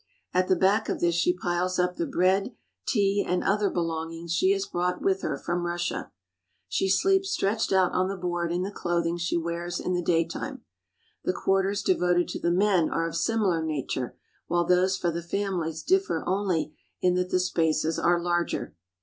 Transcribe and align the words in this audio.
At 0.33 0.47
the 0.47 0.55
back 0.55 0.89
of 0.89 0.99
this 0.99 1.13
she 1.13 1.31
piles 1.31 1.77
up 1.77 1.95
the 1.95 2.07
bread, 2.07 2.55
tea, 2.87 3.23
and 3.23 3.43
other 3.43 3.69
belongings 3.69 4.33
she 4.33 4.49
has 4.49 4.65
brought 4.65 4.99
with 4.99 5.21
her 5.21 5.37
from 5.37 5.63
Russia. 5.67 6.11
She 6.67 6.89
sleeps 6.89 7.29
stretched 7.29 7.71
out 7.71 7.91
on 7.91 8.07
the 8.07 8.17
board 8.17 8.51
in 8.51 8.63
the 8.63 8.71
clothing 8.71 9.17
she 9.17 9.37
wears 9.37 9.79
in 9.79 9.93
the 9.93 10.01
daytime. 10.01 10.63
The 11.23 11.33
quarters 11.33 11.83
devoted 11.83 12.27
to 12.29 12.39
the 12.39 12.49
men 12.49 12.89
are 12.89 13.07
of 13.07 13.15
similar 13.15 13.61
nature 13.63 14.17
while 14.47 14.65
those 14.65 14.97
for 14.97 15.11
the 15.11 15.21
families 15.21 15.83
differ 15.83 16.23
only 16.25 16.75
in 16.99 17.13
that 17.13 17.29
the 17.29 17.39
spaces 17.39 17.99
are 17.99 18.19
larger. 18.19 18.75